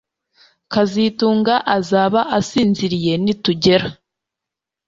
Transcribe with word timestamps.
kazitunga 0.73 1.55
azaba 1.77 2.21
asinziriye 2.37 3.13
nitugera 3.23 3.87